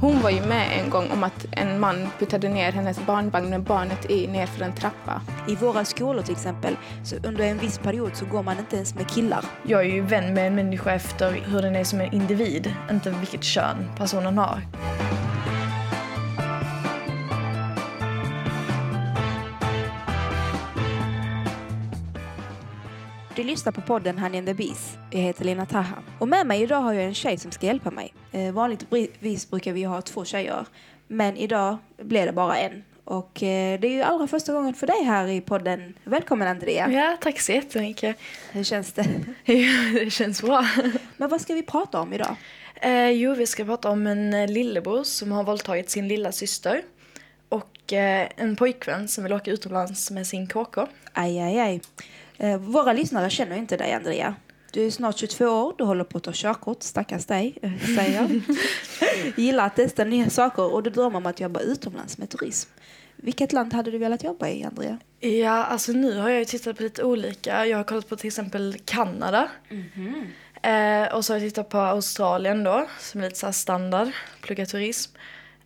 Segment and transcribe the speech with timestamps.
[0.00, 3.62] Hon var ju med en gång om att en man puttade ner hennes barnvagn med
[3.62, 5.22] barnet i nerför en trappa.
[5.48, 8.94] I våra skolor till exempel, så under en viss period så går man inte ens
[8.94, 9.44] med killar.
[9.62, 13.10] Jag är ju vän med en människa efter hur den är som en individ, inte
[13.10, 14.62] vilket kön personen har.
[23.46, 24.96] Lyssnar på podden Honey and the Bees.
[25.10, 26.02] Jag heter Lena Taha.
[26.18, 28.14] Och med mig idag har jag en tjej som ska hjälpa mig.
[28.32, 30.66] Eh, vanligtvis brukar vi ha två tjejer.
[31.06, 32.84] Men idag blev det bara en.
[33.04, 35.94] Och eh, det är ju allra första gången för dig här i podden.
[36.04, 36.90] Välkommen Andrea.
[36.90, 38.16] Ja, tack så jättemycket.
[38.52, 39.06] Hur känns det?
[39.94, 40.66] Det känns bra.
[41.16, 42.36] Men vad ska vi prata om idag?
[42.74, 46.82] Eh, jo, vi ska prata om en eh, lillebror som har våldtagit sin lilla syster
[47.48, 50.86] och eh, en pojkvän som vill åka utomlands med sin KK.
[51.12, 51.80] Aj, aj, aj.
[52.38, 54.34] Eh, våra lyssnare känner inte dig, Andrea.
[54.72, 58.20] Du är snart 22 år, du håller på att ta körkort, stackars dig, eh, säger
[58.20, 58.42] jag.
[59.36, 62.70] Gillar att testa nya saker och du drömmer om att jobba utomlands med turism.
[63.16, 64.98] Vilket land hade du velat jobba i, Andrea?
[65.20, 67.66] Ja, alltså nu har jag ju tittat på lite olika.
[67.66, 69.48] Jag har kollat på till exempel Kanada.
[70.62, 74.08] Eh, och så har jag tittat på Australien då, som är lite så standard,
[74.40, 75.12] plugga turism.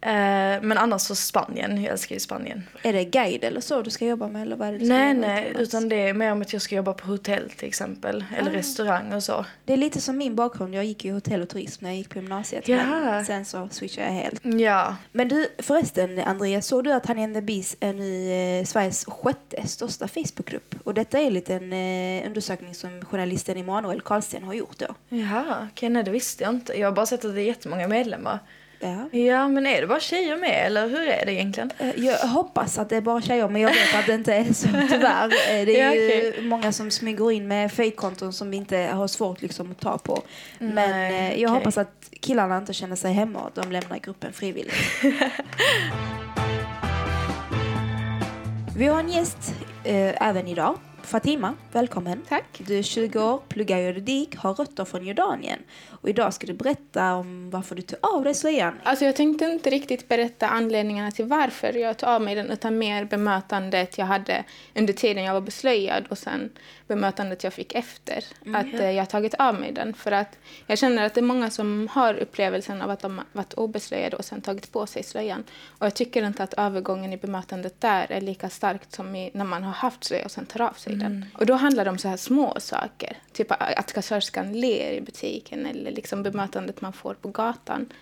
[0.03, 2.69] Eh, men annars så Spanien, jag älskar ju Spanien.
[2.83, 4.43] Är det guide eller så du ska jobba med?
[4.43, 6.93] Eller vad är det Nej, nej, utan det är mer om att jag ska jobba
[6.93, 9.45] på hotell till exempel, eller restaurang och så.
[9.65, 10.75] Det är lite som min bakgrund.
[10.75, 12.69] Jag gick ju hotell och turism när jag gick på gymnasiet.
[12.69, 12.85] Ja.
[12.87, 14.41] Men sen så switchade jag helt.
[14.45, 18.65] Ja, Men du, förresten Andrea, såg du att Honey and the Bees är nu eh,
[18.65, 20.75] Sveriges sjätte största Facebookgrupp?
[20.85, 24.95] Och detta är en liten eh, undersökning som journalisten Emanuel Karlsten har gjort då.
[25.09, 26.81] jaha, okej, nej det visste jag inte.
[26.81, 28.39] Jag har bara sett att det är jättemånga medlemmar.
[28.83, 29.19] Ja.
[29.19, 31.71] Ja, men är det bara tjejer med eller hur är det egentligen?
[31.79, 34.53] Eh, Jag hoppas att det är bara tjejer, men jag vet att det inte är
[34.53, 35.25] så tyvärr.
[35.25, 36.43] Eh, Det är Ja, ju okej.
[36.43, 40.23] många som smyger in med fejkkonton som vi inte har svårt liksom att ta på.
[40.59, 41.59] Men Nej, eh, jag okej.
[41.59, 44.75] hoppas att killarna inte känner sig hemma och att de lämnar gruppen frivilligt.
[48.77, 50.79] Vi har en gäst eh, även idag.
[51.11, 52.23] Fatima, välkommen.
[52.29, 52.63] Tack.
[52.67, 55.59] Du är 20 år, pluggar juridik, har rötter från Jordanien.
[55.89, 58.81] Och idag ska du berätta om varför du tog av dig slöjan.
[58.83, 62.79] Alltså jag tänkte inte riktigt berätta anledningarna till varför jag tog av mig den utan
[62.79, 66.51] mer bemötandet jag hade under tiden jag var beslöjad och sen
[66.87, 68.25] bemötandet jag fick efter
[68.55, 69.95] att eh, jag tagit av mig den.
[69.95, 73.55] För att jag känner att det är många som har upplevelsen av att de varit
[73.55, 75.45] obeslöjade och sen tagit på sig slöjan.
[75.79, 79.45] Och jag tycker inte att övergången i bemötandet där är lika starkt som i, när
[79.45, 81.27] man har haft slöja och sen tar av sig den.
[81.35, 83.17] Och då handlar det om så här små saker.
[83.33, 87.93] Typ att kassörskan ler i butiken eller liksom bemötandet man får på gatan.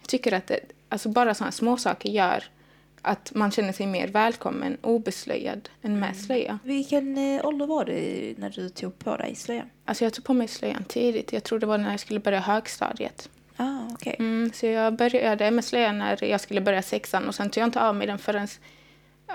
[0.00, 2.44] Jag tycker att det, alltså bara sådana små saker gör
[3.02, 6.58] att man känner sig mer välkommen obeslöjad än med slöja.
[6.64, 9.66] Vilken eh, ålder var det när du tog på dig slöjan?
[9.84, 11.32] Alltså jag tog på mig slöjan tidigt.
[11.32, 13.28] Jag tror det var när jag skulle börja högstadiet.
[13.56, 14.16] Ah, okej.
[14.18, 17.68] Mm, så jag började med slöjan när jag skulle börja sexan och sen tog jag
[17.68, 18.48] inte av mig den förrän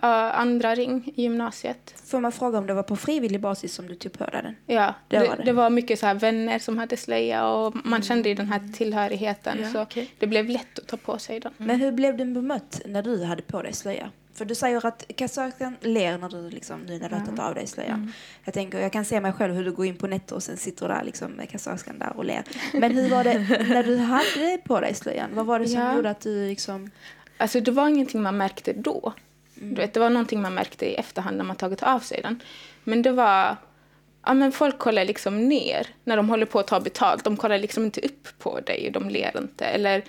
[0.01, 1.93] andra ring i gymnasiet.
[2.05, 4.55] Får man fråga om det var på frivillig basis som du på dig den?
[4.77, 5.43] Ja, Det det, var det.
[5.43, 5.53] det.
[5.53, 9.57] var mycket så här vänner som hade slöja och man kände ju den här tillhörigheten.
[9.61, 10.11] Ja, så okej.
[10.19, 11.53] det blev lätt att ta på sig den.
[11.57, 14.11] Men hur blev den bemött när du hade på dig slöja?
[14.33, 17.55] För du säger att kassörskan ler när du, liksom, nu när du har tagit av
[17.55, 18.13] dig slöjan.
[18.43, 20.57] Jag, tänker, jag kan se mig själv hur du går in på Netto och sen
[20.57, 22.43] sitter du där liksom, med kassörskan där och ler.
[22.73, 25.29] Men hur var det när du hade på dig slöjan?
[25.33, 25.95] Vad var det som Ja.
[25.95, 26.91] gjorde att du liksom...
[27.37, 29.13] Alltså det var ingenting man märkte då.
[29.59, 32.43] Du vet, det var någonting man märkte i efterhand när man tagit av sig den.
[32.83, 33.55] Men det var...
[34.25, 37.23] Ja, men folk kollar liksom ner när de håller på att ta betalt.
[37.23, 39.65] De kollar liksom inte upp på dig, de ler inte.
[39.65, 40.03] Eller,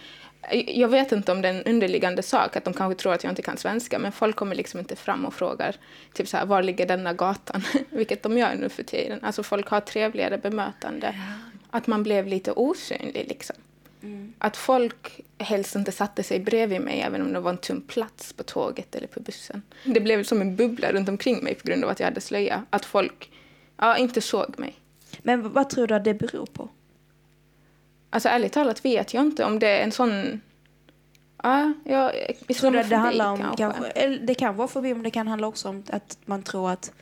[0.66, 3.30] jag vet inte om det är en underliggande sak, att de kanske tror att jag
[3.30, 3.98] inte kan svenska.
[3.98, 5.76] Men folk kommer liksom inte fram och frågar
[6.12, 7.62] typ så här, var ligger denna gatan?
[7.90, 9.18] Vilket de gör nu för tiden.
[9.22, 11.14] Alltså folk har trevligare bemötande.
[11.70, 13.56] Att man blev lite osynlig liksom.
[14.38, 18.32] Att folk helst inte satte sig bredvid mig även om det var en tom plats
[18.32, 19.62] på tåget eller på bussen.
[19.84, 22.64] Det blev som en bubbla runt omkring mig på grund av att jag hade slöja.
[22.70, 23.30] Att folk
[23.76, 24.74] ja, inte såg mig.
[25.18, 26.68] Men vad tror du att det beror på?
[28.10, 30.40] Alltså ärligt talat vet jag inte om det är en sån...
[31.42, 33.56] Ja, jag, Tror det islamofobi handlar om, kanske.
[33.56, 36.92] kanske, det kan vara förbi, men det kan handla också om att man tror att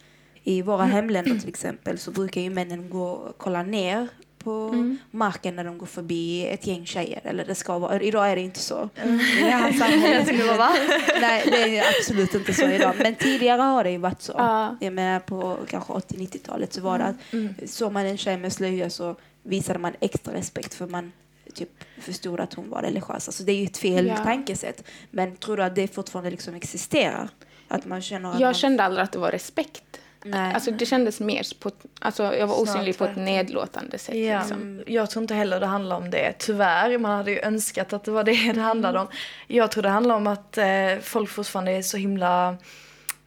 [0.43, 4.09] i våra hemländer till exempel så brukar ju männen gå och kolla ner
[4.47, 4.99] på Mm.
[5.11, 7.21] marken när de går förbi ett gäng tjejer.
[7.25, 8.89] Eller det ska vara, idag är det inte så.
[9.05, 9.09] I
[9.43, 10.27] det här samhället.
[11.21, 12.95] Nej, det är absolut inte så idag.
[12.99, 14.33] Men tidigare har det ju varit så.
[14.39, 14.77] Ja.
[14.81, 17.55] Jag menar på kanske 80-90-talet så var det att Mm.
[17.67, 21.13] såg man en tjej med slöja så visade man extra respekt för man
[21.55, 21.71] typ
[22.01, 23.29] förstod att hon var religiös.
[23.29, 24.17] Alltså det är ju ett fel Ja.
[24.17, 24.85] tankesätt.
[25.11, 27.29] Men tror du att det fortfarande liksom existerar?
[27.69, 28.43] Att man känner att man...
[28.43, 29.83] Jag kände aldrig att det var respekt.
[30.31, 30.55] Nej.
[30.55, 31.71] Alltså det kändes mer på,
[32.01, 34.15] alltså jag var osynlig på ett nedlåtande sätt.
[34.15, 34.83] Ja, Liksom.
[34.87, 36.33] jag tror inte heller det handlar om det.
[36.39, 39.09] Tyvärr, man hade ju önskat att det var det det handlade om.
[39.47, 40.67] Jag tror det handlar om att eh,
[41.03, 42.57] folk fortfarande är så himla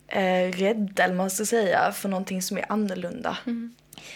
[0.07, 3.37] eh, rädda, eller man ska säga, för någonting som är annorlunda.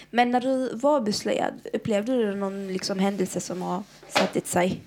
[0.10, 4.82] Men när du var beslöjad, upplevde du någon liksom händelse som har satt sig?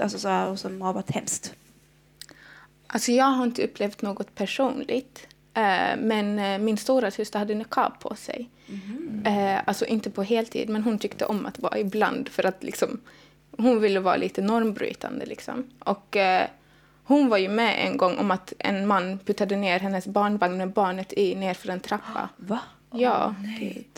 [0.00, 1.54] Alltså så här, och som har varit hemskt?
[2.86, 5.26] Alltså jag har inte upplevt något personligt.
[5.54, 8.48] Eh, men eh, min stora syster hade niqab på sig.
[9.24, 13.00] Eh, alltså inte på heltid, men hon tyckte om att vara ibland för att liksom,
[13.58, 15.26] hon ville vara lite normbrytande.
[15.26, 15.70] Liksom.
[15.78, 16.16] Och
[17.04, 20.70] hon var ju med en gång om att en man puttade ner hennes barnvagn med
[20.72, 22.28] barnet i ner för en trappa.
[22.36, 22.58] Va?
[22.92, 23.34] Ja,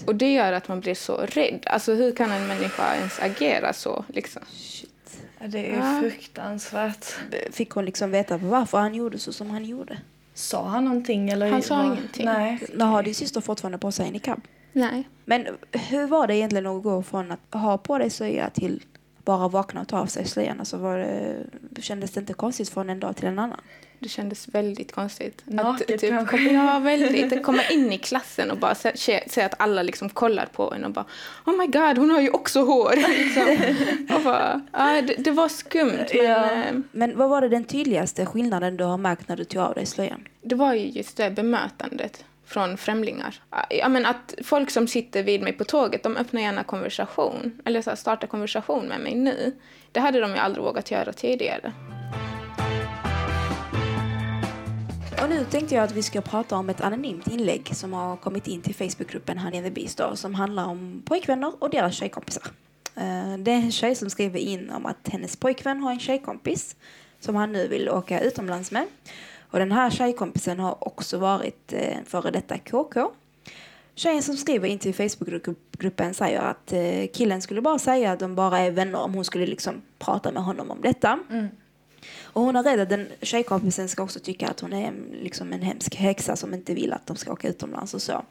[0.07, 1.67] och det gör att man blir så rädd.
[1.67, 4.05] Alltså hur kan en människa ens agera så?
[4.09, 4.43] Liksom?
[5.41, 6.01] Ja, Det är Ja.
[6.01, 7.05] fruktansvärt.
[7.51, 9.99] Fick hon liksom veta varför han gjorde så som han gjorde?
[10.43, 11.31] Sa han någonting?
[11.31, 12.25] Eller Han sa var- ingenting.
[12.25, 12.69] Nej.
[12.75, 14.41] Nu har din syster fortfarande på sig niqab.
[14.73, 15.09] Nej.
[15.25, 18.83] Men hur var det egentligen att gå från att ha på dig slöja till
[19.25, 20.59] bara vakna och ta av sig slöjan?
[20.61, 23.61] Alltså var det, kändes det inte konstigt från en dag till en annan?
[24.03, 25.43] Det kändes väldigt konstigt.
[25.45, 26.37] Naket att, typ, kanske?
[26.53, 27.33] ja, väldigt.
[27.33, 30.85] Att komma in i klassen och bara se, se, att alla liksom kollar på en
[30.85, 31.05] och bara
[31.47, 32.95] Oh my god, hon har ju också hår.
[33.19, 33.77] Liksom.
[34.17, 36.07] och bara, ja, det, det var skumt.
[36.15, 36.51] Men, Ja.
[36.53, 39.75] eh, Men vad var det den tydligaste skillnaden du har märkt när du tog av
[39.75, 40.29] dig slöjan?
[40.45, 43.35] det var ju just det bemötandet från främlingar.
[43.71, 47.61] Ja, men att folk som sitter vid mig på tåget, de öppnar gärna konversation.
[47.65, 49.53] Eller så här, startar konversation med mig nu.
[49.93, 51.73] Det hade de ju aldrig vågat göra tidigare.
[55.23, 58.47] Och nu tänkte jag att vi ska prata om ett anonymt inlägg som har kommit
[58.47, 62.43] in till Facebookgruppen Honey and the Beast då, som handlar om pojkvänner och deras tjejkompisar.
[62.97, 66.77] Eh, det är en tjej som skriver in om att hennes pojkvän har en tjejkompis
[67.21, 68.87] som han nu vill åka utomlands med.
[69.51, 73.11] Och den här tjejkompisen har också varit eh, en före detta KK.
[73.95, 78.35] Tjejen som skriver in till Facebookgruppen säger att eh, killen skulle bara säga att de
[78.35, 81.19] bara är vänner om hon skulle liksom prata med honom om detta.
[81.31, 81.49] Mm.
[82.23, 85.63] Och hon är rädd att den tjejkompisen ska också tycka att hon är liksom en
[85.63, 88.25] hemsk häxa som inte vill att de ska åka utomlands och så.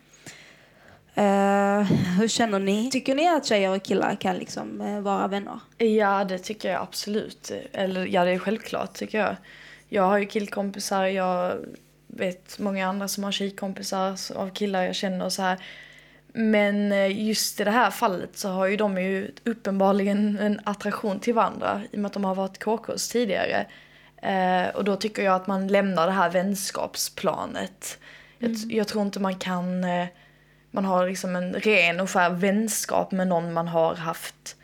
[1.17, 1.81] Uh,
[2.19, 2.91] hur känner ni?
[2.91, 5.59] Tycker ni att tjejer och killar kan liksom eh, vara vänner?
[5.77, 7.51] Ja, det tycker jag absolut.
[7.71, 9.35] Eller ja, det är självklart tycker jag.
[9.89, 11.57] Jag har ju killkompisar, jag
[12.07, 15.57] vet många andra som har tjejkompisar av killar jag känner och så här.
[16.33, 21.19] Men eh, just i det här fallet så har ju de ju uppenbarligen en attraktion
[21.19, 23.65] till varandra i och med att de har varit KKs tidigare.
[24.21, 27.99] Eh, och då tycker jag att man lämnar det här vänskapsplanet.
[28.37, 30.07] Jag, jag tror inte man kan, eh,
[30.71, 34.55] man har liksom en ren och skär vänskap med någon man har haft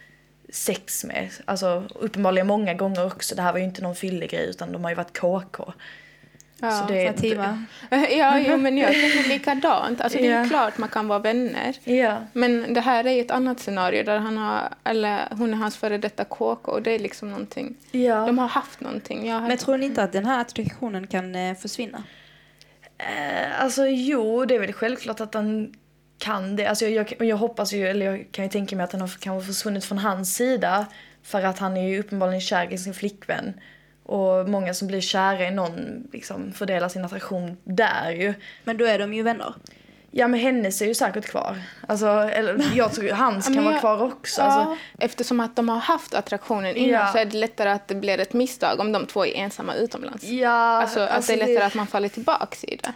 [0.50, 1.30] sex med.
[1.46, 3.36] Alltså uppenbarligen många gånger också.
[3.36, 5.74] Det här var ju inte någon fyllegrej utan de har ju varit KK.
[6.62, 7.64] Ja, Så det- Fatima?
[8.18, 10.02] Ja, jo, men jag tänker likadant.
[10.02, 10.44] Alltså, det är Ja.
[10.44, 11.76] ju klart man kan vara vänner.
[11.84, 12.18] Ja.
[12.34, 15.98] Men det här är ett annat scenario där han har, eller hon är hans före
[15.98, 17.76] detta KK och det är liksom någonting.
[17.92, 18.26] Ja.
[18.26, 19.28] De har haft någonting.
[19.28, 22.04] Jag har, Men tror ni inte att den här attraktionen kan eh, försvinna?
[22.98, 25.74] Eh, alltså jo, det är väl självklart att han
[26.18, 26.66] kan det.
[26.66, 29.12] Alltså jag, jag, jag hoppas ju, eller jag kan ju tänka mig att den har
[29.20, 30.86] kanske försvunnit från hans sida.
[31.24, 33.54] För att han är ju uppenbarligen kär i sin flickvän.
[34.08, 38.34] Och många som blir kära i någon liksom fördelar sin attraktion där ju.
[38.64, 39.54] Men då är de ju vänner.
[40.12, 41.58] Ja men hennes är ju säkert kvar.
[41.88, 44.42] Alltså, eller jag tror hans Ja, kan vara kvar också.
[44.42, 47.12] ja, Alltså, eftersom att de har haft attraktionen innan Ja.
[47.12, 50.24] så är det lättare att det blir ett misstag om de två är ensamma utomlands.
[50.24, 50.50] ja,
[50.82, 52.94] Alltså, att alltså det är lättare att man faller tillbaks i det.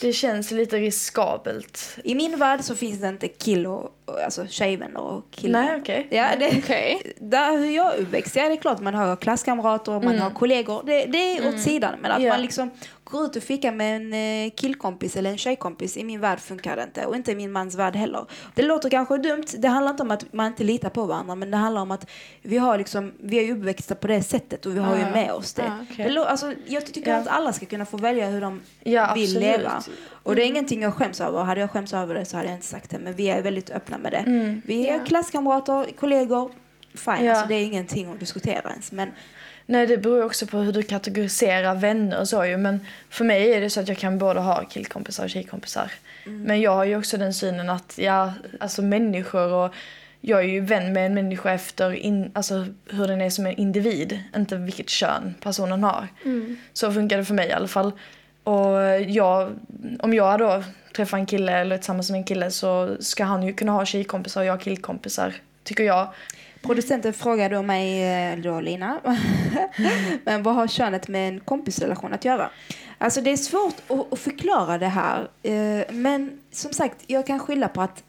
[0.00, 1.98] Det känns lite riskabelt.
[2.04, 3.90] I min värld så finns det inte kill och,
[4.24, 5.62] alltså tjejvänner och killar.
[5.62, 6.06] Nej okej.
[6.10, 7.12] Ja, det, Okej.
[7.20, 10.30] Där hur jag är uppväxt, ja det är klart man har klasskamrater och man har
[10.30, 10.82] kollegor.
[10.86, 11.94] Det, det är åt sidan.
[12.02, 12.32] Men att Ja.
[12.32, 12.70] man liksom
[13.10, 14.12] går ut och fikar med en
[14.46, 17.06] eh, killkompis eller en tjejkompis, i min värld funkar det inte.
[17.06, 18.26] Och inte i min mans värld heller.
[18.54, 21.34] Det låter kanske dumt, det handlar inte om att man inte litar på varandra.
[21.34, 22.10] Men det handlar om att
[22.42, 25.10] vi har liksom, vi är ju uppväxta på det sättet och vi har ju Ja.
[25.10, 25.62] med oss det.
[25.62, 26.04] Ja, okej.
[26.04, 29.24] det lå- alltså, jag tycker att alla ska kunna få välja hur de Ja, vill
[29.24, 29.44] absolut.
[29.48, 29.60] Mm.
[29.60, 29.82] leva.
[30.22, 31.42] Och det är ingenting jag skäms över.
[31.44, 32.98] Hade jag skämts över det så hade jag inte sagt det.
[32.98, 34.18] Men vi är väldigt öppna med det.
[34.26, 34.62] Mm.
[34.64, 35.04] Vi är Ja.
[35.04, 36.50] klasskamrater, kollegor.
[36.94, 37.32] Fine, Ja.
[37.32, 38.92] alltså, det är ingenting att diskutera ens.
[38.92, 39.08] Men
[39.70, 42.56] Nej, det beror också på hur du kategoriserar vänner och så ju.
[42.56, 45.92] Men för mig är det så att jag kan både ha killkompisar och tjejkompisar.
[46.24, 49.74] Men jag har ju också den synen att, ja, alltså människor och
[50.20, 53.56] jag är ju vän med en människa efter in, alltså, hur den är som en
[53.56, 56.08] individ, inte vilket kön personen har.
[56.72, 57.92] Så funkar det för mig i alla fall.
[58.44, 59.52] Och jag,
[60.00, 60.62] om jag då
[60.96, 63.84] träffar en kille eller är tillsammans med en kille så ska han ju kunna ha
[63.84, 65.34] tjejkompisar och jag killkompisar,
[65.64, 66.08] tycker jag.
[66.62, 69.00] Producenten frågar då mig, eh, då Lina,
[70.24, 72.50] men vad har könet med en kompisrelation att göra?
[72.98, 73.74] Alltså det är svårt
[74.12, 78.02] att, förklara det här, eh, men som sagt, jag kan skylla på att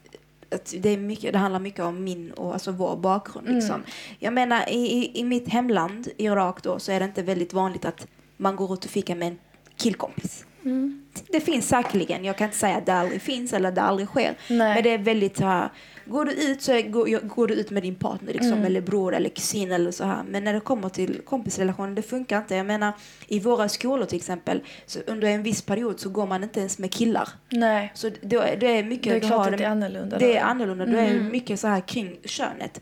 [0.54, 3.48] att det, är mycket, det handlar mycket om min och alltså vår bakgrund.
[3.48, 3.74] Liksom.
[3.74, 3.86] Mm.
[4.18, 8.06] Jag menar, i, i mitt hemland, Irak, då, så är det inte väldigt vanligt att
[8.36, 9.38] man går ut och fikar med en
[9.76, 10.44] killkompis.
[10.64, 11.06] Mm.
[11.28, 12.24] Det finns säkerligen.
[12.24, 14.34] Jag kan inte säga att det aldrig finns eller att det aldrig sker.
[14.48, 14.74] Nej.
[14.74, 15.68] Men det är väldigt så här,
[16.10, 18.64] Går du ut så går, går du ut med din partner liksom, mm.
[18.64, 20.22] eller bror eller kusin eller så här.
[20.28, 22.54] Men när det kommer till kompisrelationer, det funkar inte.
[22.54, 22.92] Jag menar,
[23.28, 26.78] i våra skolor till exempel, så under en viss period så går man inte ens
[26.78, 27.28] med killar.
[27.48, 27.92] Nej.
[27.94, 29.12] Så det, det är mycket...
[29.12, 30.18] Det är klart att det är annorlunda.
[30.18, 30.84] Det är annorlunda.
[30.84, 30.96] Mm.
[30.96, 32.80] Det är mycket så här kring könet.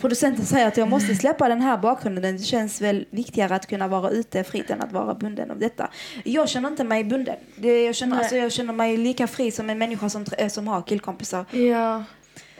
[0.00, 2.36] Producenten säger att jag måste släppa den här bakgrunden.
[2.36, 5.90] Det känns väl viktigare att kunna vara ute fritt än att vara bunden av detta.
[6.24, 7.36] Jag känner inte mig bunden.
[7.56, 10.82] Det, jag, känner, alltså, jag känner mig lika fri som en människa som, som har
[10.82, 11.44] killkompisar.
[11.56, 12.04] Ja.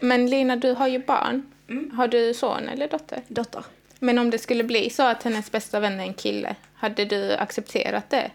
[0.01, 1.43] Men Lina, du har ju barn.
[1.69, 1.91] Mm.
[1.91, 3.23] Har du son eller dotter?
[3.29, 3.65] Dotter.
[3.99, 7.33] Men om det skulle bli så att hennes bästa vän är en kille, hade du
[7.33, 8.31] accepterat det?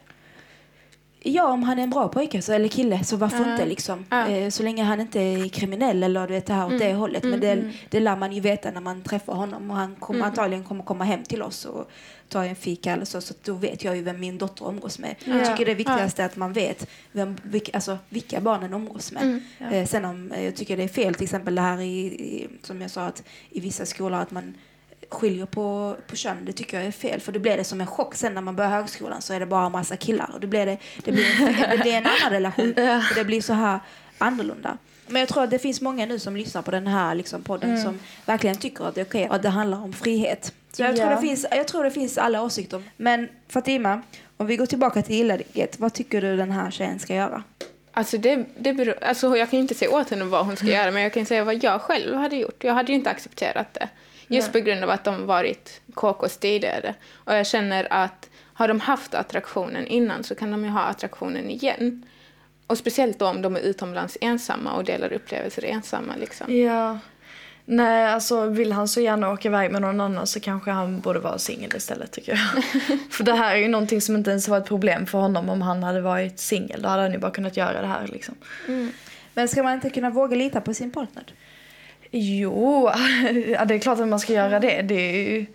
[1.25, 3.51] Ja, om han är en bra pojke så, eller kille så varför uh.
[3.51, 4.05] inte liksom.
[4.13, 4.49] Uh.
[4.49, 6.87] så länge han inte är kriminell eller du vet det här åt mm.
[6.87, 7.23] det hållet.
[7.23, 7.71] Men mm, det, mm.
[7.89, 10.29] det lär man ju veta när man träffar honom och han kommer mm.
[10.29, 11.91] antagligen kommer komma hem till oss och
[12.29, 13.21] ta en fika eller så.
[13.21, 15.15] Så då vet jag ju vem min dotter umgås med.
[15.25, 15.37] Ja.
[15.37, 19.23] Jag tycker det viktigaste är att man vet vem, vilka, alltså, vilka barnen umgås med.
[19.23, 19.41] Mm.
[19.57, 19.71] Ja.
[19.71, 22.81] Eh, sen om jag tycker det är fel, till exempel det här i, i, som
[22.81, 24.53] jag sa att i vissa skolor att man
[25.13, 27.19] skiljer på, på kön, det tycker jag är fel.
[27.19, 29.45] För då blir det som en chock sen när man börjar högskolan så är det
[29.45, 30.29] bara en massa killar.
[30.33, 32.73] Och då blir det, det, blir, en, det blir en annan relation.
[32.75, 33.79] För det blir så här
[34.17, 34.77] annorlunda.
[35.07, 37.69] Men jag tror att det finns många nu som lyssnar på den här liksom, podden
[37.69, 37.83] mm.
[37.83, 40.53] som verkligen tycker att det är okej okay, att det handlar om frihet.
[40.71, 40.95] Så jag, ja.
[40.95, 42.83] tror det finns, jag tror det finns alla åsikter.
[42.97, 44.01] Men Fatima,
[44.37, 47.43] om vi går tillbaka till inlägget, vad tycker du den här tjejen ska göra?
[47.91, 50.91] Alltså, det, det beror, alltså jag kan inte säga åt henne vad hon ska göra,
[50.91, 52.63] men jag kan säga vad jag själv hade gjort.
[52.63, 53.89] Jag hade ju inte accepterat det.
[54.27, 54.61] Just Nej.
[54.61, 56.95] på grund av att de varit KKs tidigare.
[57.13, 61.49] Och jag känner att har de haft attraktionen innan så kan de ju ha attraktionen
[61.49, 62.05] igen.
[62.67, 66.13] Och speciellt då om de är utomlands ensamma och delar upplevelser ensamma.
[66.19, 66.57] Liksom.
[66.57, 66.99] Ja.
[67.65, 71.19] Nej, alltså vill han så gärna åka iväg med någon annan så kanske han borde
[71.19, 72.63] vara singel istället tycker jag.
[73.11, 75.61] för det här är ju någonting som inte ens var ett problem för honom om
[75.61, 76.81] han hade varit singel.
[76.81, 78.35] Då hade han ju bara kunnat göra det här liksom.
[78.67, 78.91] Mm.
[79.33, 81.23] Men ska man inte kunna våga lita på sin partner?
[82.15, 82.89] Jo,
[83.47, 84.81] ja, det är klart att man ska göra det.
[84.81, 85.45] Det är ju,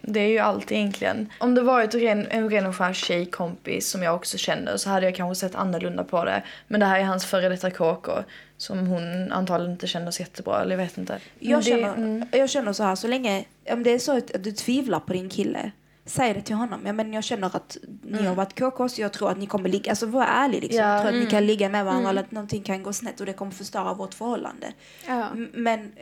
[0.00, 1.28] det är ju allt egentligen.
[1.38, 5.06] Om det varit en, en ren och skär tjejkompis som jag också känner så hade
[5.06, 6.42] jag kanske sett annorlunda på det.
[6.68, 8.12] Men det här är hans före detta KK
[8.56, 11.18] som hon antagligen inte känner så jättebra, eller jag vet inte.
[11.38, 12.26] Jag känner, mm.
[12.32, 15.28] jag känner så här, så länge, om det är så att du tvivlar på din
[15.28, 15.70] kille
[16.12, 16.80] Säg det till honom.
[16.86, 18.26] Ja, men jag känner att ni mm.
[18.26, 18.98] har varit KKs.
[18.98, 19.90] Jag tror att ni kommer ligga.
[19.90, 20.80] Alltså var ärlig liksom.
[20.80, 20.92] Ja.
[20.92, 21.24] Jag tror att mm.
[21.24, 22.10] ni kan ligga med varandra mm.
[22.10, 24.72] eller att någonting kan gå snett och det kommer förstöra vårt förhållande.
[25.06, 25.28] Ja.
[25.52, 25.92] Men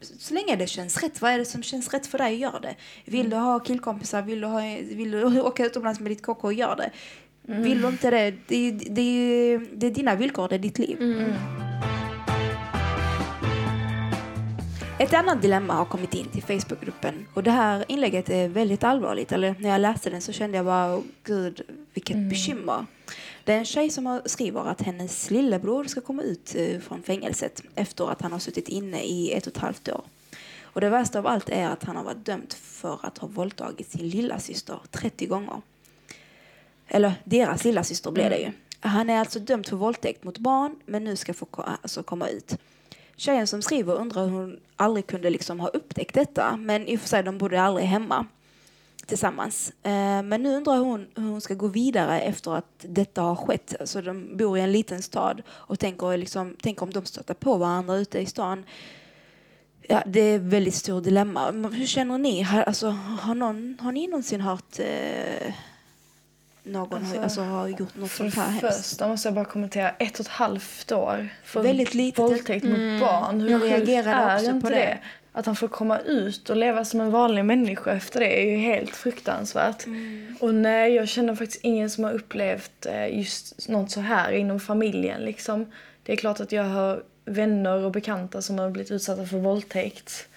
[0.00, 2.74] så länge det känns rätt, vad är det som känns rätt för dig, gör det.
[3.04, 3.30] Vill mm.
[3.30, 6.90] du ha killkompisar, vill du, ha, vill du åka utomlands med ditt KK, gör det.
[7.48, 7.62] Mm.
[7.62, 10.96] Vill du inte det, det, det, det är dina villkor, det är ditt liv.
[15.04, 19.32] Ett annat dilemma har kommit in till Facebookgruppen och det här inlägget är väldigt allvarligt.
[19.32, 21.60] Eller när jag läste den så kände jag bara, oh, gud
[21.94, 22.28] vilket mm.
[22.28, 22.86] bekymmer.
[23.44, 27.62] Det är en tjej som skriver att hennes lillebror ska komma ut eh, från fängelset
[27.74, 30.04] efter att han har suttit inne i ett och ett halvt år.
[30.62, 33.90] Och det värsta av allt är att han har varit dömd för att ha våldtagit
[33.90, 35.60] sin lilla syster 30 gånger.
[36.88, 38.44] Eller deras lilla syster blev det ju.
[38.44, 38.54] Mm.
[38.80, 41.46] Han är alltså dömd för våldtäkt mot barn men nu ska få
[41.82, 42.58] alltså komma ut.
[43.16, 46.56] Tjejen som skriver undrar hur hon aldrig kunde liksom ha upptäckt detta.
[46.56, 48.26] Men i och för sig, de bodde aldrig hemma
[49.06, 49.72] tillsammans.
[49.82, 53.74] Eh, men nu undrar hon hur hon ska gå vidare efter att detta har skett.
[53.80, 57.56] Alltså de bor i en liten stad och tänker, liksom, tänker om de stöter på
[57.56, 58.64] varandra ute i stan.
[59.88, 61.50] Ja, det är ett väldigt stort dilemma.
[61.50, 62.46] Hur känner ni?
[62.66, 62.88] Alltså,
[63.20, 65.54] har, någon, har ni någonsin hört eh,
[66.64, 68.76] någon alltså, har, alltså, har gjort något sånt här hemskt.
[68.76, 72.18] Första måste jag bara kommentera, ett och ett halvt år för Väldigt litet.
[72.18, 72.92] våldtäkt mm.
[72.92, 73.40] mot barn.
[73.40, 74.74] Hur jag reagerade också på det?
[74.74, 74.98] det?
[75.32, 78.56] Att han får komma ut och leva som en vanlig människa efter det är ju
[78.56, 79.86] helt fruktansvärt.
[79.86, 80.36] Mm.
[80.40, 84.60] Och nej, jag känner faktiskt ingen som har upplevt eh, just något så här inom
[84.60, 85.72] familjen liksom.
[86.02, 90.28] Det är klart att jag har vänner och bekanta som har blivit utsatta för våldtäkt.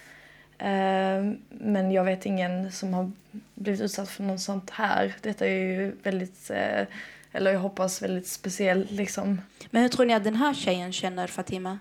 [0.57, 3.11] Eh, men jag vet ingen som har
[3.55, 5.15] blivit utsatt för något sånt här.
[5.21, 6.87] Detta är ju väldigt, eh,
[7.31, 9.41] eller jag hoppas väldigt speciellt liksom.
[9.71, 11.79] Men hur tror ni att den här tjejen känner Fatima?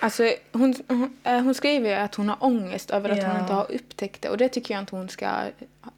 [0.00, 3.28] Alltså, hon, hon, eh, hon skriver ju att hon har ångest över att Ja.
[3.28, 4.28] hon inte har upptäckt det.
[4.28, 5.28] Och det tycker jag inte hon ska...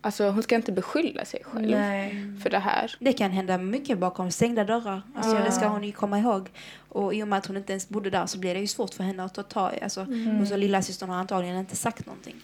[0.00, 2.33] Alltså, hon ska inte beskylla sig själv Nej.
[2.43, 2.97] för det här.
[3.00, 5.02] Det kan hända mycket bakom stängda dörrar.
[5.14, 5.45] Alltså, Ja.
[5.45, 6.49] Det ska hon ju komma ihåg.
[6.88, 8.95] Och i och med att hon inte ens bodde där så blir det ju svårt
[8.95, 9.83] för henne att ta tag i.
[9.83, 10.40] Alltså, Mm.
[10.40, 12.35] Och så lilla systern har antagligen inte sagt någonting.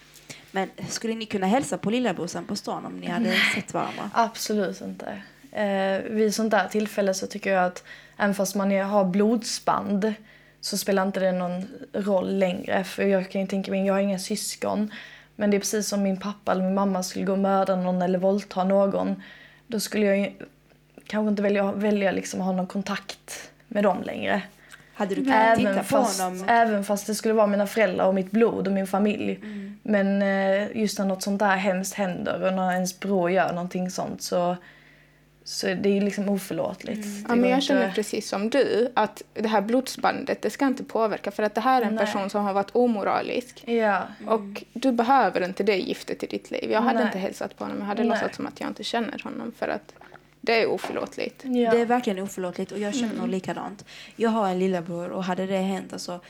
[0.52, 4.10] Men skulle ni kunna hälsa på lillabrorsan på stan om ni hade sett varandra?
[4.14, 5.22] Absolut inte.
[5.52, 7.84] Eh, vid sånt där tillfälle så tycker jag att
[8.16, 10.14] även fast man har blodsband
[10.64, 12.84] så spelar inte det någon roll längre.
[12.84, 14.90] För jag kan ju tänka mig, jag har inga syskon.
[15.36, 18.02] Men det är precis som min pappa eller min mamma skulle gå och mörda någon
[18.02, 19.22] eller våldta någon.
[19.66, 20.30] Då skulle jag ju
[21.06, 24.42] kanske inte välja, välja liksom att ha någon kontakt med dem längre.
[24.94, 26.44] Hade du kunnat titta på fast, honom?
[26.48, 29.38] även fast det skulle vara mina föräldrar och mitt blod och min familj.
[29.42, 29.78] Mm.
[29.82, 33.90] Men eh, just när något sånt där hemskt händer och när ens bror gör någonting
[33.90, 34.56] sånt så,
[35.46, 37.04] så det är liksom oförlåtligt.
[37.04, 37.24] Mm.
[37.28, 40.84] Ja, men jag inte- känner precis som du att det här blodsbandet det ska inte
[40.84, 42.06] påverka för att det här är en Nej.
[42.06, 43.64] person som har varit omoralisk.
[43.68, 44.02] Ja.
[44.26, 46.70] Och du behöver inte det giftet i ditt liv.
[46.70, 47.06] Jag hade Nej.
[47.06, 47.78] inte hälsat på honom.
[47.78, 48.10] Jag hade Nej.
[48.10, 49.94] låtsats som att jag inte känner honom för att
[50.40, 51.40] det är oförlåtligt.
[51.44, 51.70] Ja.
[51.70, 53.18] Det är verkligen oförlåtligt och jag känner Mm.
[53.18, 53.84] nog likadant.
[54.16, 56.20] Jag har en lillebror och hade det hänt alltså,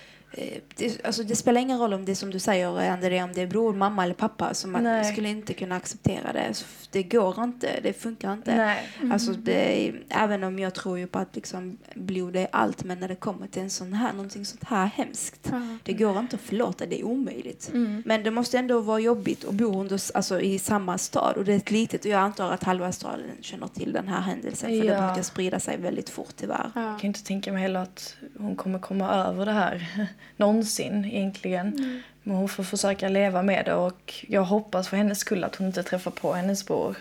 [0.77, 3.43] det, alltså det spelar ingen roll om det är som du säger Andrea, om det
[3.43, 5.13] är bror, mamma eller pappa som man Nej.
[5.13, 6.55] skulle inte kunna acceptera det.
[6.55, 8.57] Så Det går inte, det funkar inte.
[8.57, 8.89] Nej.
[9.13, 12.99] Alltså det är, även om jag tror ju på att liksom blod är allt men
[13.01, 15.53] när det kommer till en sån här, någonting sånt här hemskt.
[15.83, 17.71] Det går inte att förlåta, det är omöjligt.
[17.73, 18.03] Mm.
[18.07, 21.53] Men det måste ändå vara jobbigt att bo under, alltså, i samma stad och det
[21.53, 24.77] är ett litet och jag antar att halva staden känner till den här händelsen för
[24.89, 25.07] det Ja.
[25.07, 26.71] brukar sprida sig väldigt fort tyvärr.
[26.75, 26.91] Ja.
[26.91, 29.89] Jag kan inte tänka mig heller att hon kommer komma över det här
[30.37, 31.69] någonsin egentligen.
[31.79, 32.03] Mm.
[32.23, 35.67] Men hon får försöka leva med det och jag hoppas för hennes skull att hon
[35.67, 36.97] inte träffar på hennes bror.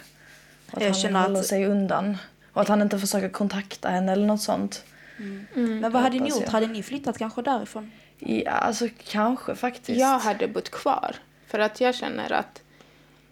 [0.71, 2.17] Och att Jag han känner håller att- sig undan.
[2.53, 4.83] Och att han inte försöker kontakta henne eller något sånt.
[5.53, 6.41] Men vad hade ni gjort?
[6.43, 6.51] jag.
[6.51, 7.91] Hade ni flyttat kanske därifrån?
[8.19, 9.99] Ja, alltså kanske faktiskt.
[9.99, 11.15] Jag hade bott kvar
[11.47, 12.61] för att jag känner att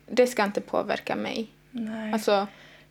[0.10, 1.48] det ska inte påverka mig.
[1.72, 2.14] Nej.
[2.14, 2.48] Alltså,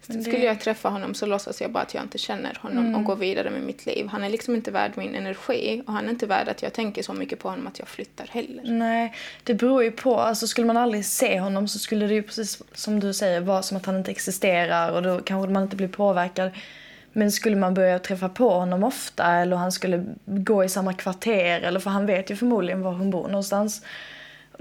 [0.07, 2.95] det- skulle jag träffa honom så låtsas jag bara att jag inte känner honom Mm.
[2.95, 4.07] och går vidare med mitt liv.
[4.07, 7.03] Han är liksom inte värd min energi och han är inte värd att jag tänker
[7.03, 8.63] så mycket på honom att jag flyttar heller.
[8.65, 9.15] Nej,
[9.45, 10.17] det beror ju på.
[10.21, 13.63] Alltså skulle man aldrig se honom så skulle det ju precis som du säger vara
[13.63, 16.51] som att han inte existerar och då kanske man inte blir påverkad.
[17.13, 21.61] Men skulle man börja träffa på honom ofta eller han skulle gå i samma kvarter
[21.61, 23.83] eller för han vet ju förmodligen var hon bor någonstans.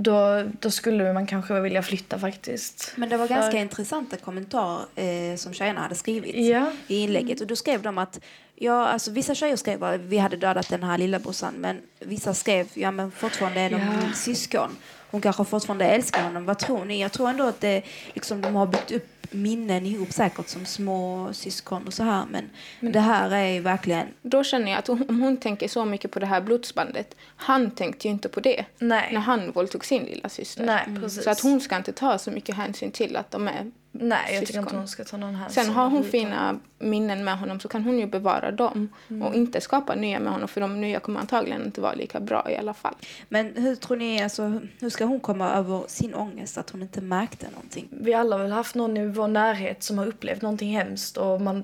[0.01, 2.93] Då, då skulle man kanske vilja flytta faktiskt.
[2.95, 6.71] Men det var För- ganska intressanta kommentarer eh, som tjejerna hade skrivit Ja.
[6.87, 7.41] i inlägget.
[7.41, 8.19] Och då skrev de att
[8.55, 12.67] ja, alltså, vissa tjejer skrev att vi hade dödat den här lillabrorsan men vissa skrev
[12.73, 14.13] ja men fortfarande är de Ja.
[14.15, 14.77] syskon.
[15.11, 16.45] Hon kanske fortfarande älskar honom.
[16.45, 17.01] Vad tror ni?
[17.01, 17.81] Jag tror ändå att det,
[18.13, 22.25] liksom, de har byggt upp minnen ihop säkert som små syskon och så här.
[22.29, 22.49] Men,
[22.93, 26.11] det här är ju verkligen Då känner jag att om om hon tänker så mycket
[26.11, 29.09] på det här blodsbandet, han tänkte ju inte på det Nej.
[29.13, 30.65] när han våldtog sin lilla syster.
[30.65, 31.23] Nej, precis.
[31.23, 34.39] Så att hon ska inte ta så mycket hänsyn till att de är Nej, jag
[34.39, 34.63] tycker syskon.
[34.63, 35.63] inte hon ska ta någon hänsyn.
[35.63, 38.89] Sen har hon fina minnen med honom så kan hon ju bevara dem
[39.23, 42.51] och inte skapa nya med honom för de nya kommer antagligen inte vara lika bra
[42.51, 42.95] i alla fall.
[43.29, 47.01] Men hur tror ni, alltså, hur ska hon komma över sin ångest att hon inte
[47.01, 47.87] märkte någonting?
[47.91, 51.41] vi alla har väl haft någon i vår närhet som har upplevt någonting hemskt och
[51.41, 51.63] man,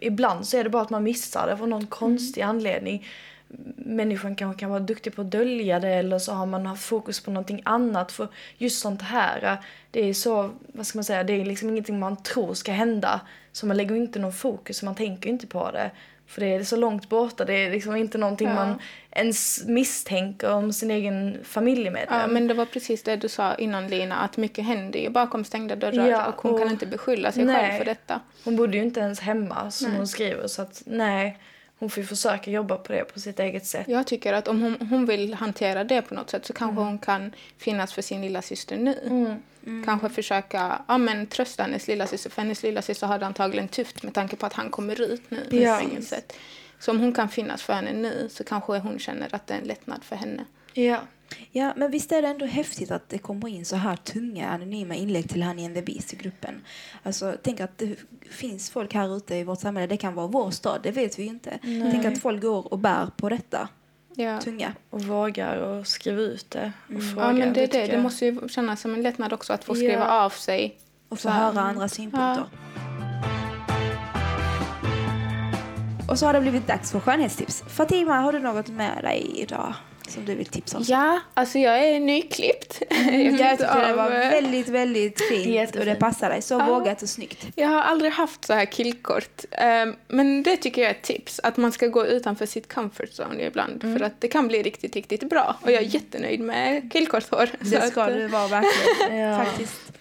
[0.00, 3.06] ibland så är det bara att man missar det av någon konstig anledning.
[3.76, 7.20] Människan kanske kan vara duktig på att dölja det eller så har man haft fokus
[7.20, 8.12] på någonting annat.
[8.12, 9.58] För just sånt här,
[9.90, 13.20] det är så, vad ska man säga, det är liksom ingenting man tror ska hända.
[13.52, 15.90] Så man lägger inte någon fokus, man tänker inte på det.
[16.26, 18.54] För det är så långt borta, det är liksom inte någonting Ja.
[18.54, 18.78] man
[19.10, 22.20] ens misstänker om sin egen familjemedlem.
[22.20, 25.44] Ja, men det var precis det du sa innan Lina, att mycket händer ju bakom
[25.44, 27.56] stängda dörrar Ja, och hon och- kan inte beskylla sig Nej.
[27.68, 28.20] själv för detta.
[28.44, 29.96] Hon bodde ju inte ens hemma som Nej.
[29.96, 31.38] hon skriver så att nej,
[31.82, 33.88] hon får ju försöka jobba på det på sitt eget sätt.
[33.88, 36.84] Jag tycker att om hon, hon vill hantera det på något sätt så kanske Mm.
[36.86, 39.36] hon kan finnas för sin lilla syster nu.
[39.84, 43.68] Kanske försöka ja, men, trösta hennes lilla syster för hennes lilla syster har det antagligen
[43.68, 45.78] tufft med tanke på att han kommer ut nu ur Ja.
[45.78, 46.32] fängelset.
[46.78, 49.58] Så om hon kan finnas för henne nu så kanske hon känner att det är
[49.58, 50.44] en lättnad för henne.
[50.74, 50.98] Ja.
[51.50, 54.94] Ja, men visst är det ändå häftigt att det kommer in så här tunga anonyma
[54.94, 56.62] inlägg till Honey and the Beast i gruppen.
[57.02, 57.96] Alltså, tänk att det
[58.30, 61.22] finns folk här ute i vårt samhälle, det kan vara vår stad, det vet vi
[61.22, 61.58] ju inte.
[61.62, 63.68] Tänk att folk går och bär på detta
[64.14, 64.40] Ja.
[64.40, 64.72] tunga.
[64.90, 67.26] Och vågar och skriva ut det och fråga.
[67.26, 67.86] Ja, men det, är det.
[67.86, 69.76] det måste ju kännas som en lättnad också att få Ja.
[69.76, 70.78] skriva av sig.
[71.08, 72.44] Och få Så- höra andra synpunkter.
[76.08, 77.62] Och så har det blivit dags för skönhetstips.
[77.68, 79.74] Fatima, har du något med dig idag?
[80.08, 82.82] Som du vill tipsa oss Ja, alltså jag är nyklippt.
[82.90, 85.98] Jag tyckte det var eh, väldigt, väldigt fint och det Jättefint.
[85.98, 86.42] passar dig.
[86.42, 87.46] Så vågat och snyggt.
[87.56, 89.44] Jag har aldrig haft så här killkort.
[89.50, 91.40] Ehm, Men det tycker jag är ett tips.
[91.42, 93.84] Att man ska gå utanför sitt comfort zone ibland.
[93.84, 93.98] Mm.
[93.98, 95.56] För att det kan bli riktigt, riktigt bra.
[95.62, 97.48] Och jag är jättenöjd med killkorthår.
[97.60, 99.18] Det ska att, du vara verkligen.
[99.22, 99.44] Ja.
[99.44, 99.91] Faktiskt.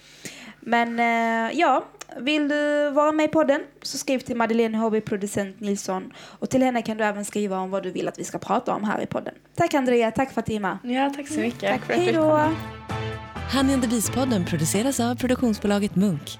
[0.62, 1.86] Men eh, ja,
[2.18, 6.14] vill du vara med i podden så skriv till Madeleine HB producent Nilsson.
[6.40, 8.76] Och till henne kan du även skriva om vad du vill att vi ska prata
[8.76, 9.34] om här i podden.
[9.56, 10.80] Tack Andrea, tack Fatima.
[10.84, 11.70] Ja, tack så mycket.
[11.70, 12.52] Tack för att Hej du då!
[13.54, 16.40] Honey and the Beast-podden produceras av produktionsbolaget Munk.